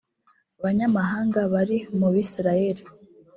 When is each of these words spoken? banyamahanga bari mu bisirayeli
banyamahanga 0.63 1.39
bari 1.53 1.77
mu 1.99 2.07
bisirayeli 2.13 2.83